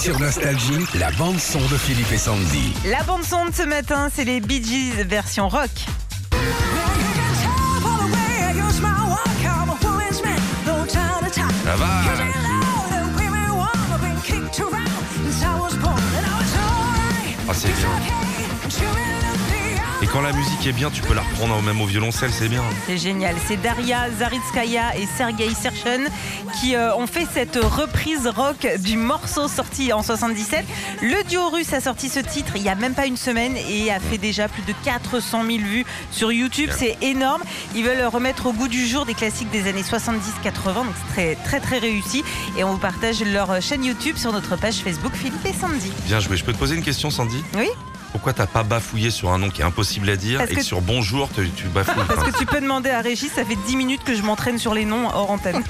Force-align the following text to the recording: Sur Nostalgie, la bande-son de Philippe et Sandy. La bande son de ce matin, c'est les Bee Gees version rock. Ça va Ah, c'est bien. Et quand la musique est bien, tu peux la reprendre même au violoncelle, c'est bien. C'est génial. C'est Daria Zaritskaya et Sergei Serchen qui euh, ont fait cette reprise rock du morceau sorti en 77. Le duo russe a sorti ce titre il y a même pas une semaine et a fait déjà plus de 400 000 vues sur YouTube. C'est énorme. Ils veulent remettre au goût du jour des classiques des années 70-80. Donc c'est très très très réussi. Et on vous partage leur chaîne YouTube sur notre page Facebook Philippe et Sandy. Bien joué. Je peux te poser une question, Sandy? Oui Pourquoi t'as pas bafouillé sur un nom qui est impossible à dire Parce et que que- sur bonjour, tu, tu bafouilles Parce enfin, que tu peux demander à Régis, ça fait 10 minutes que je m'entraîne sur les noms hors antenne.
Sur 0.00 0.20
Nostalgie, 0.20 0.86
la 0.94 1.10
bande-son 1.10 1.58
de 1.58 1.76
Philippe 1.76 2.12
et 2.12 2.18
Sandy. 2.18 2.72
La 2.84 3.02
bande 3.02 3.24
son 3.24 3.46
de 3.46 3.52
ce 3.52 3.64
matin, 3.64 4.08
c'est 4.14 4.24
les 4.24 4.38
Bee 4.40 4.62
Gees 4.62 5.02
version 5.02 5.48
rock. 5.48 5.70
Ça 11.64 11.76
va 11.76 11.86
Ah, 17.48 17.54
c'est 17.54 17.68
bien. 17.68 17.88
Et 20.00 20.06
quand 20.06 20.20
la 20.20 20.32
musique 20.32 20.64
est 20.64 20.72
bien, 20.72 20.90
tu 20.90 21.02
peux 21.02 21.14
la 21.14 21.22
reprendre 21.22 21.60
même 21.60 21.80
au 21.80 21.86
violoncelle, 21.86 22.30
c'est 22.30 22.48
bien. 22.48 22.62
C'est 22.86 22.98
génial. 22.98 23.34
C'est 23.48 23.56
Daria 23.56 24.08
Zaritskaya 24.16 24.96
et 24.96 25.06
Sergei 25.06 25.52
Serchen 25.52 26.06
qui 26.60 26.76
euh, 26.76 26.94
ont 26.94 27.08
fait 27.08 27.26
cette 27.34 27.56
reprise 27.56 28.28
rock 28.28 28.68
du 28.78 28.96
morceau 28.96 29.48
sorti 29.48 29.92
en 29.92 30.04
77. 30.04 30.64
Le 31.02 31.28
duo 31.28 31.48
russe 31.48 31.72
a 31.72 31.80
sorti 31.80 32.08
ce 32.08 32.20
titre 32.20 32.52
il 32.54 32.62
y 32.62 32.68
a 32.68 32.76
même 32.76 32.94
pas 32.94 33.06
une 33.06 33.16
semaine 33.16 33.56
et 33.56 33.90
a 33.90 33.98
fait 33.98 34.18
déjà 34.18 34.46
plus 34.46 34.62
de 34.62 34.72
400 34.84 35.44
000 35.44 35.58
vues 35.64 35.84
sur 36.12 36.30
YouTube. 36.30 36.70
C'est 36.76 36.96
énorme. 37.02 37.42
Ils 37.74 37.82
veulent 37.82 38.06
remettre 38.06 38.46
au 38.46 38.52
goût 38.52 38.68
du 38.68 38.86
jour 38.86 39.04
des 39.04 39.14
classiques 39.14 39.50
des 39.50 39.68
années 39.68 39.82
70-80. 39.82 40.74
Donc 40.74 40.86
c'est 41.16 41.36
très 41.44 41.58
très 41.58 41.60
très 41.60 41.78
réussi. 41.78 42.22
Et 42.56 42.62
on 42.62 42.74
vous 42.74 42.78
partage 42.78 43.20
leur 43.24 43.60
chaîne 43.60 43.84
YouTube 43.84 44.16
sur 44.16 44.32
notre 44.32 44.54
page 44.54 44.76
Facebook 44.76 45.14
Philippe 45.14 45.44
et 45.44 45.52
Sandy. 45.52 45.90
Bien 46.06 46.20
joué. 46.20 46.36
Je 46.36 46.44
peux 46.44 46.52
te 46.52 46.58
poser 46.58 46.76
une 46.76 46.84
question, 46.84 47.10
Sandy? 47.10 47.42
Oui 47.56 47.66
Pourquoi 48.12 48.32
t'as 48.32 48.46
pas 48.46 48.62
bafouillé 48.62 49.10
sur 49.10 49.30
un 49.30 49.38
nom 49.38 49.50
qui 49.50 49.60
est 49.60 49.64
impossible 49.64 50.08
à 50.10 50.16
dire 50.16 50.38
Parce 50.38 50.50
et 50.50 50.54
que 50.54 50.60
que- 50.60 50.64
sur 50.66 50.80
bonjour, 50.80 51.28
tu, 51.34 51.48
tu 51.50 51.66
bafouilles 51.68 52.04
Parce 52.08 52.20
enfin, 52.20 52.30
que 52.32 52.38
tu 52.38 52.46
peux 52.46 52.60
demander 52.60 52.90
à 52.90 53.00
Régis, 53.00 53.30
ça 53.32 53.44
fait 53.44 53.56
10 53.66 53.76
minutes 53.76 54.02
que 54.04 54.14
je 54.14 54.22
m'entraîne 54.22 54.58
sur 54.58 54.74
les 54.74 54.84
noms 54.84 55.08
hors 55.08 55.30
antenne. 55.30 55.62